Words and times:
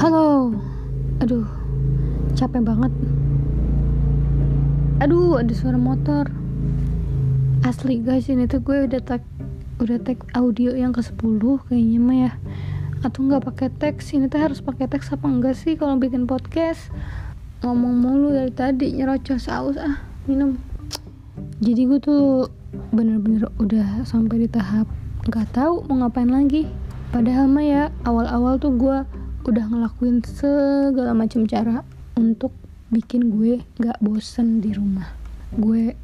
Halo, 0.00 0.56
aduh, 1.20 1.44
capek 2.32 2.64
banget. 2.64 2.88
Aduh, 5.04 5.36
ada 5.36 5.52
suara 5.52 5.76
motor. 5.76 6.24
Asli 7.68 8.00
guys, 8.00 8.24
ini 8.32 8.48
tuh 8.48 8.64
gue 8.64 8.88
udah 8.88 8.96
tag 9.04 9.20
udah 9.76 10.00
tag 10.00 10.24
audio 10.32 10.72
yang 10.72 10.96
ke 10.96 11.04
10 11.04 11.20
kayaknya 11.68 12.00
mah 12.00 12.16
ya. 12.16 12.32
Atau 13.04 13.28
nggak 13.28 13.44
pakai 13.44 13.68
teks? 13.76 14.16
Ini 14.16 14.32
tuh 14.32 14.40
harus 14.40 14.64
pakai 14.64 14.88
teks 14.88 15.12
apa 15.12 15.28
enggak 15.28 15.52
sih 15.52 15.76
kalau 15.76 16.00
bikin 16.00 16.24
podcast? 16.24 16.88
Ngomong 17.60 18.00
mulu 18.00 18.32
dari 18.32 18.56
tadi 18.56 18.96
nyerocos 18.96 19.52
aus 19.52 19.76
ah, 19.76 20.00
minum. 20.24 20.56
Jadi 21.60 21.84
gue 21.84 22.00
tuh 22.00 22.48
bener-bener 22.88 23.52
udah 23.60 24.08
sampai 24.08 24.40
di 24.40 24.48
tahap 24.48 24.88
nggak 25.28 25.52
tahu 25.52 25.84
mau 25.92 26.08
ngapain 26.08 26.32
lagi. 26.32 26.64
Padahal 27.12 27.52
mah 27.52 27.68
ya 27.68 27.82
awal-awal 28.08 28.56
tuh 28.56 28.72
gue 28.80 29.19
udah 29.50 29.66
ngelakuin 29.66 30.22
segala 30.22 31.10
macam 31.10 31.42
cara 31.42 31.82
untuk 32.14 32.54
bikin 32.94 33.34
gue 33.34 33.58
gak 33.82 33.98
bosen 33.98 34.62
di 34.62 34.70
rumah. 34.70 35.10
Gue 35.58 35.98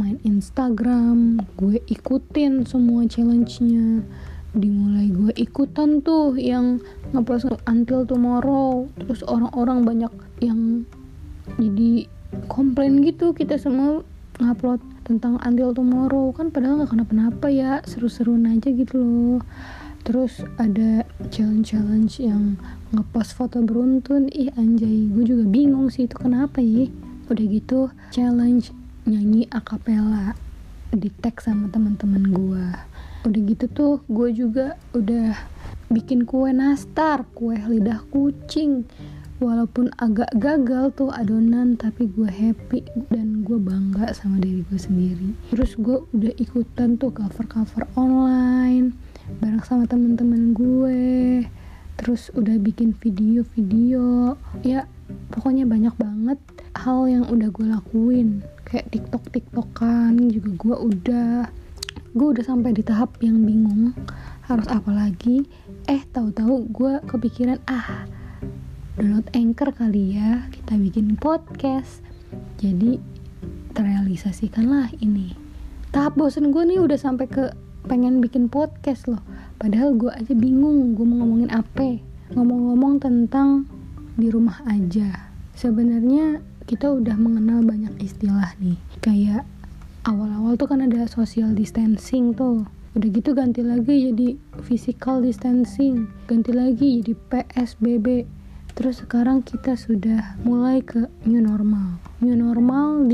main 0.00 0.16
Instagram 0.24 1.44
gue 1.60 1.84
ikutin 1.92 2.64
semua 2.64 3.04
challenge-nya. 3.04 4.00
Dimulai 4.56 5.12
gue 5.12 5.32
ikutan 5.36 6.00
tuh 6.00 6.40
yang 6.40 6.80
ngepost 7.12 7.52
until 7.68 8.08
tomorrow. 8.08 8.88
Terus 8.96 9.20
orang-orang 9.28 9.84
banyak 9.84 10.12
yang 10.40 10.88
jadi 11.60 12.08
komplain 12.48 13.04
gitu 13.04 13.36
kita 13.36 13.60
semua 13.60 14.00
ngupload 14.40 14.80
tentang 15.04 15.36
until 15.44 15.76
tomorrow. 15.76 16.32
Kan 16.32 16.48
padahal 16.48 16.80
gak 16.80 16.96
kenapa-napa 16.96 17.52
ya 17.52 17.84
seru-seruan 17.84 18.48
aja 18.48 18.72
gitu 18.72 18.96
loh 18.96 19.44
terus 20.06 20.38
ada 20.62 21.02
challenge-challenge 21.34 22.22
yang 22.22 22.54
ngepost 22.94 23.34
foto 23.34 23.58
beruntun. 23.58 24.30
Ih 24.30 24.54
anjay 24.54 25.10
gue 25.10 25.24
juga 25.26 25.44
bingung 25.50 25.90
sih 25.90 26.06
itu 26.06 26.14
kenapa 26.14 26.62
ya? 26.62 26.86
Udah 27.26 27.44
gitu 27.50 27.90
challenge 28.14 28.70
nyanyi 29.02 29.50
akapela 29.50 30.38
di 30.94 31.10
tag 31.18 31.42
sama 31.42 31.66
teman-teman 31.66 32.30
gue 32.30 32.66
udah 33.26 33.42
gitu 33.42 33.66
tuh 33.66 33.94
gue 34.06 34.30
juga 34.30 34.78
udah 34.94 35.34
bikin 35.90 36.22
kue 36.22 36.54
nastar 36.54 37.26
kue 37.34 37.58
lidah 37.58 38.06
kucing. 38.14 38.86
Walaupun 39.36 39.92
agak 40.00 40.32
gagal 40.32 40.96
tuh 40.96 41.12
adonan 41.12 41.76
tapi 41.76 42.08
gue 42.08 42.24
happy 42.24 42.88
dan 43.12 43.44
gue 43.44 43.60
bangga 43.60 44.08
sama 44.16 44.40
diri 44.40 44.64
gue 44.64 44.80
sendiri. 44.80 45.36
Terus 45.52 45.76
gue 45.76 46.06
udah 46.14 46.32
ikutan 46.40 46.96
tuh 46.96 47.12
cover-cover 47.12 47.84
online 47.98 49.05
bareng 49.42 49.62
sama 49.66 49.84
temen-temen 49.90 50.54
gue. 50.54 51.02
Terus 51.96 52.28
udah 52.36 52.56
bikin 52.60 52.92
video-video. 52.94 54.36
Ya 54.62 54.86
pokoknya 55.32 55.64
banyak 55.66 55.94
banget 55.96 56.38
hal 56.76 57.08
yang 57.08 57.24
udah 57.26 57.48
gue 57.50 57.66
lakuin. 57.66 58.46
Kayak 58.68 58.92
tiktok 58.94 59.24
tiktokan 59.32 60.30
juga 60.30 60.50
gue 60.54 60.76
udah. 60.76 61.36
Gue 62.16 62.26
udah 62.32 62.44
sampai 62.44 62.76
di 62.76 62.82
tahap 62.84 63.18
yang 63.24 63.42
bingung. 63.42 63.96
Harus 64.46 64.68
apa 64.70 64.92
lagi? 64.94 65.42
Eh 65.90 66.02
tahu-tahu 66.12 66.70
gue 66.70 66.92
kepikiran 67.10 67.58
ah 67.66 68.06
download 68.96 69.28
anchor 69.36 69.74
kali 69.76 70.16
ya 70.16 70.46
kita 70.54 70.78
bikin 70.78 71.18
podcast. 71.18 72.00
Jadi 72.62 72.96
terrealisasikanlah 73.76 74.96
ini. 75.04 75.36
Tahap 75.92 76.16
bosen 76.16 76.52
gue 76.52 76.64
nih 76.64 76.80
udah 76.80 76.96
sampai 76.96 77.28
ke 77.28 77.44
pengen 77.86 78.18
bikin 78.18 78.50
podcast 78.50 79.06
loh. 79.06 79.22
Padahal 79.56 79.94
gue 79.94 80.10
aja 80.10 80.34
bingung 80.34 80.98
gue 80.98 81.06
mau 81.06 81.22
ngomongin 81.22 81.50
apa. 81.54 82.02
Ngomong-ngomong 82.34 82.98
tentang 82.98 83.70
di 84.18 84.30
rumah 84.30 84.60
aja. 84.66 85.30
Sebenarnya 85.54 86.42
kita 86.66 86.90
udah 86.90 87.14
mengenal 87.14 87.62
banyak 87.62 87.94
istilah 88.02 88.52
nih. 88.58 88.76
Kayak 89.00 89.46
awal-awal 90.02 90.58
tuh 90.58 90.66
kan 90.70 90.82
ada 90.82 91.06
social 91.06 91.54
distancing 91.54 92.34
tuh. 92.34 92.66
Udah 92.98 93.08
gitu 93.12 93.36
ganti 93.36 93.62
lagi 93.62 94.10
jadi 94.10 94.34
physical 94.66 95.22
distancing. 95.22 96.10
Ganti 96.26 96.50
lagi 96.50 97.00
jadi 97.00 97.14
PSBB 97.14 98.26
terus 98.76 99.00
sekarang 99.00 99.40
kita 99.40 99.72
sudah 99.72 100.36
mulai 100.44 100.84
ke 100.84 101.08
new 101.24 101.40
normal. 101.40 101.96
New 102.20 102.36
normal 102.36 102.45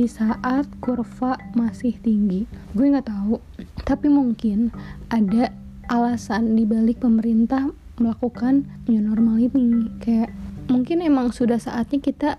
di 0.02 0.10
saat 0.10 0.66
kurva 0.82 1.38
masih 1.54 1.94
tinggi. 2.02 2.50
Gue 2.74 2.90
nggak 2.90 3.06
tahu 3.06 3.38
tapi 3.86 4.10
mungkin 4.10 4.74
ada 5.06 5.54
alasan 5.86 6.58
dibalik 6.58 6.98
pemerintah 6.98 7.70
melakukan 8.02 8.66
new 8.90 8.98
normal 8.98 9.38
ini. 9.38 9.86
Kayak 10.02 10.34
mungkin 10.66 11.06
emang 11.06 11.30
sudah 11.30 11.62
saatnya 11.62 12.02
kita 12.02 12.30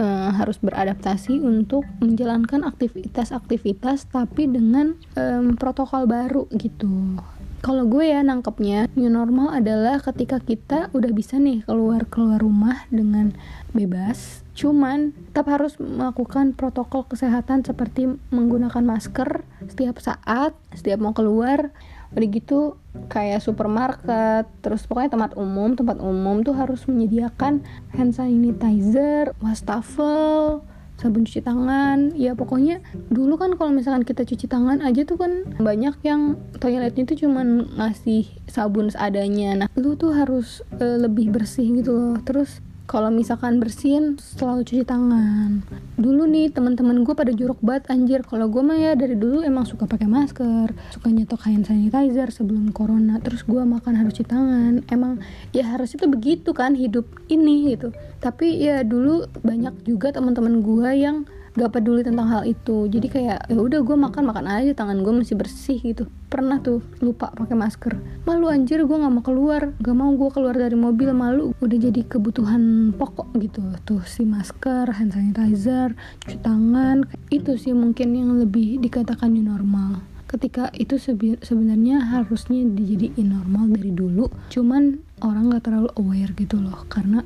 uh, 0.00 0.30
harus 0.32 0.56
beradaptasi 0.64 1.42
untuk 1.42 1.84
menjalankan 2.00 2.64
aktivitas-aktivitas 2.64 4.08
tapi 4.08 4.48
dengan 4.48 4.96
um, 5.18 5.58
protokol 5.58 6.08
baru 6.08 6.48
gitu 6.56 7.20
kalau 7.62 7.86
gue 7.86 8.10
ya 8.10 8.26
nangkepnya 8.26 8.90
new 8.98 9.06
normal 9.06 9.54
adalah 9.54 10.02
ketika 10.02 10.42
kita 10.42 10.90
udah 10.90 11.14
bisa 11.14 11.38
nih 11.38 11.62
keluar 11.62 12.10
keluar 12.10 12.42
rumah 12.42 12.90
dengan 12.90 13.38
bebas. 13.70 14.42
Cuman 14.58 15.14
tetap 15.30 15.46
harus 15.46 15.78
melakukan 15.78 16.58
protokol 16.58 17.06
kesehatan 17.06 17.62
seperti 17.62 18.18
menggunakan 18.34 18.82
masker 18.82 19.46
setiap 19.70 20.02
saat 20.02 20.58
setiap 20.74 20.98
mau 20.98 21.14
keluar. 21.14 21.70
Udah 22.12 22.28
gitu 22.28 22.82
kayak 23.08 23.40
supermarket 23.40 24.50
terus 24.60 24.84
pokoknya 24.84 25.14
tempat 25.14 25.32
umum 25.38 25.78
tempat 25.78 26.02
umum 26.02 26.42
tuh 26.42 26.58
harus 26.58 26.84
menyediakan 26.90 27.62
hand 27.94 28.12
sanitizer 28.12 29.32
wastafel 29.40 30.66
sabun 31.02 31.26
cuci 31.26 31.42
tangan. 31.42 32.14
Ya 32.14 32.38
pokoknya 32.38 32.78
dulu 33.10 33.34
kan 33.34 33.58
kalau 33.58 33.74
misalkan 33.74 34.06
kita 34.06 34.22
cuci 34.22 34.46
tangan 34.46 34.78
aja 34.86 35.02
tuh 35.02 35.18
kan 35.18 35.42
banyak 35.58 35.98
yang 36.06 36.38
toiletnya 36.62 37.02
tuh 37.02 37.18
cuman 37.18 37.66
ngasih 37.74 38.30
sabun 38.46 38.88
seadanya. 38.94 39.66
Nah 39.66 39.68
lu 39.74 39.98
tuh 39.98 40.14
harus 40.14 40.62
uh, 40.78 41.02
lebih 41.02 41.34
bersih 41.34 41.66
gitu 41.82 41.90
loh. 41.90 42.16
Terus 42.22 42.62
kalau 42.90 43.08
misalkan 43.08 43.62
bersihin 43.62 44.18
selalu 44.18 44.66
cuci 44.66 44.84
tangan. 44.84 45.62
Dulu 45.96 46.26
nih 46.28 46.50
teman-teman 46.50 47.06
gue 47.06 47.14
pada 47.14 47.30
jorok 47.30 47.62
banget 47.62 47.88
anjir. 47.88 48.20
Kalau 48.26 48.50
gue 48.50 48.60
mah 48.60 48.76
ya 48.76 48.92
dari 48.98 49.14
dulu 49.14 49.46
emang 49.46 49.64
suka 49.64 49.86
pakai 49.86 50.10
masker. 50.10 50.74
Suka 50.90 51.08
nyetok 51.08 51.46
hand 51.46 51.64
sanitizer 51.64 52.28
sebelum 52.34 52.74
corona. 52.74 53.22
Terus 53.22 53.46
gue 53.46 53.62
makan 53.62 53.94
harus 53.96 54.12
cuci 54.18 54.26
tangan. 54.26 54.82
Emang 54.90 55.22
ya 55.54 55.64
harus 55.70 55.94
itu 55.94 56.04
begitu 56.10 56.50
kan 56.52 56.74
hidup 56.74 57.06
ini 57.30 57.72
gitu. 57.72 57.94
Tapi 58.18 58.60
ya 58.60 58.82
dulu 58.82 59.30
banyak 59.40 59.86
juga 59.86 60.10
teman-teman 60.10 60.60
gue 60.60 60.90
yang 60.98 61.24
gak 61.52 61.72
peduli 61.76 62.00
tentang 62.00 62.28
hal 62.32 62.42
itu. 62.48 62.88
Jadi 62.88 63.06
kayak 63.12 63.52
ya 63.52 63.58
udah 63.60 63.84
gue 63.84 63.96
makan 63.96 64.24
makan 64.24 64.46
aja 64.48 64.72
tangan 64.72 65.04
gue 65.04 65.12
masih 65.12 65.36
bersih 65.36 65.78
gitu. 65.84 66.08
Pernah 66.32 66.64
tuh 66.64 66.80
lupa 67.04 67.28
pakai 67.28 67.52
masker. 67.52 68.00
Malu 68.24 68.48
anjir 68.48 68.80
gue 68.80 68.96
nggak 68.96 69.12
mau 69.12 69.24
keluar. 69.24 69.76
Gak 69.76 69.96
mau 69.96 70.08
gue 70.16 70.30
keluar 70.32 70.56
dari 70.56 70.72
mobil 70.72 71.12
malu. 71.12 71.52
Udah 71.60 71.76
jadi 71.76 72.08
kebutuhan 72.08 72.96
pokok 72.96 73.36
gitu. 73.36 73.60
Tuh 73.84 74.00
si 74.08 74.24
masker 74.24 74.88
hand 74.88 75.12
sanitizer 75.12 75.92
cuci 76.24 76.40
tangan. 76.40 77.04
Itu 77.28 77.60
sih 77.60 77.76
mungkin 77.76 78.16
yang 78.16 78.40
lebih 78.40 78.80
dikatakan 78.80 79.36
new 79.36 79.44
normal. 79.44 80.00
Ketika 80.24 80.72
itu 80.72 80.96
sebenarnya 81.44 82.00
harusnya 82.16 82.64
dijadiin 82.64 83.28
normal 83.28 83.76
dari 83.76 83.92
dulu. 83.92 84.32
Cuman 84.48 85.04
orang 85.20 85.52
nggak 85.52 85.68
terlalu 85.68 85.92
aware 86.00 86.32
gitu 86.32 86.56
loh. 86.56 86.88
Karena 86.88 87.20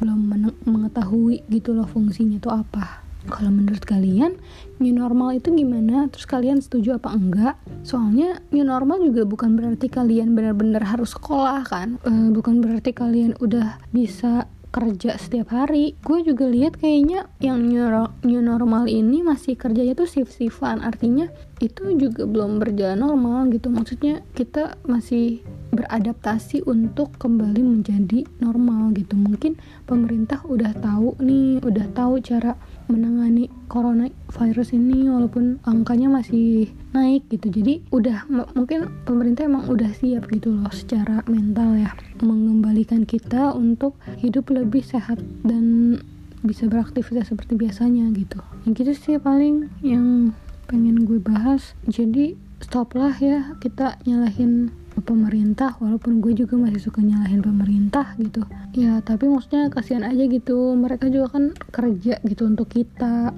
belum 0.00 0.32
mengetahui 0.64 1.44
gitu 1.52 1.76
loh 1.76 1.88
fungsinya 1.88 2.40
itu 2.40 2.52
apa 2.52 3.05
kalau 3.28 3.50
menurut 3.52 3.82
kalian 3.84 4.38
new 4.78 4.94
normal 4.94 5.36
itu 5.36 5.52
gimana? 5.52 6.06
Terus 6.08 6.26
kalian 6.26 6.58
setuju 6.62 6.96
apa 6.96 7.12
enggak? 7.12 7.54
Soalnya 7.82 8.40
new 8.54 8.64
normal 8.64 9.02
juga 9.02 9.26
bukan 9.26 9.58
berarti 9.58 9.90
kalian 9.90 10.32
benar-benar 10.32 10.82
harus 10.86 11.14
sekolah 11.14 11.66
kan? 11.66 11.98
E, 12.06 12.32
bukan 12.32 12.62
berarti 12.62 12.94
kalian 12.94 13.36
udah 13.42 13.78
bisa 13.90 14.46
kerja 14.76 15.16
setiap 15.16 15.56
hari. 15.56 15.96
Gue 16.04 16.20
juga 16.20 16.44
lihat 16.44 16.76
kayaknya 16.76 17.24
yang 17.40 17.64
new, 17.64 18.42
normal 18.44 18.84
ini 18.84 19.24
masih 19.24 19.56
kerjanya 19.56 19.96
tuh 19.96 20.04
shift-shiftan. 20.04 20.84
Artinya 20.84 21.32
itu 21.64 21.96
juga 21.96 22.28
belum 22.28 22.60
berjalan 22.60 23.00
normal 23.00 23.48
gitu. 23.56 23.72
Maksudnya 23.72 24.20
kita 24.36 24.76
masih 24.84 25.40
beradaptasi 25.76 26.64
untuk 26.64 27.14
kembali 27.20 27.60
menjadi 27.60 28.24
normal 28.40 28.96
gitu. 28.96 29.14
Mungkin 29.14 29.60
pemerintah 29.84 30.40
udah 30.48 30.72
tahu 30.80 31.20
nih 31.20 31.60
udah 31.60 31.86
tahu 31.92 32.18
cara 32.24 32.56
menangani 32.88 33.52
corona 33.68 34.08
virus 34.32 34.72
ini 34.72 35.10
walaupun 35.10 35.60
angkanya 35.68 36.08
masih 36.08 36.72
naik 36.96 37.28
gitu. 37.28 37.52
Jadi 37.52 37.84
udah 37.92 38.24
mungkin 38.56 38.88
pemerintah 39.04 39.44
emang 39.44 39.68
udah 39.68 39.92
siap 39.92 40.32
gitu 40.32 40.56
loh 40.56 40.72
secara 40.72 41.20
mental 41.28 41.76
ya 41.76 41.92
mengembalikan 42.24 43.04
kita 43.04 43.52
untuk 43.52 44.00
hidup 44.18 44.48
lebih 44.48 44.80
sehat 44.80 45.20
dan 45.44 45.98
bisa 46.46 46.70
beraktivitas 46.70 47.34
seperti 47.34 47.58
biasanya 47.58 48.08
gitu. 48.14 48.38
Yang 48.64 48.72
gitu 48.80 48.92
sih 48.94 49.16
paling 49.18 49.68
yang 49.82 50.32
pengen 50.70 51.06
gue 51.06 51.18
bahas. 51.18 51.74
Jadi 51.86 52.38
stop 52.62 52.94
lah 52.96 53.14
ya 53.18 53.54
kita 53.58 53.98
nyalahin 54.06 54.70
pemerintah 55.06 55.78
walaupun 55.78 56.18
gue 56.18 56.34
juga 56.34 56.58
masih 56.58 56.82
suka 56.82 56.98
nyalahin 56.98 57.40
pemerintah 57.40 58.18
gitu. 58.18 58.42
Ya 58.74 58.98
tapi 59.00 59.30
maksudnya 59.30 59.70
kasihan 59.70 60.02
aja 60.02 60.26
gitu. 60.26 60.74
Mereka 60.74 61.06
juga 61.08 61.38
kan 61.38 61.54
kerja 61.70 62.18
gitu 62.26 62.42
untuk 62.50 62.66
kita. 62.68 63.30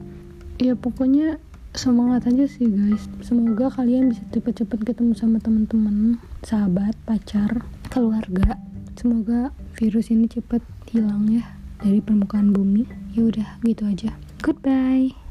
Ya 0.58 0.74
pokoknya 0.74 1.36
semangat 1.76 2.26
aja 2.26 2.48
sih 2.48 2.66
guys. 2.66 3.04
Semoga 3.20 3.68
kalian 3.68 4.16
bisa 4.16 4.24
cepet-cepet 4.32 4.88
ketemu 4.88 5.12
sama 5.14 5.38
teman-teman 5.38 6.16
sahabat 6.42 6.96
pacar 7.04 7.62
keluarga. 7.92 8.56
Semoga 8.96 9.52
virus 9.76 10.10
ini 10.10 10.26
cepet 10.26 10.64
hilang 10.90 11.28
ya 11.28 11.44
dari 11.84 12.00
permukaan 12.00 12.50
bumi. 12.50 12.88
Ya 13.12 13.28
udah 13.28 13.48
gitu 13.62 13.84
aja. 13.86 14.16
Goodbye 14.40 15.27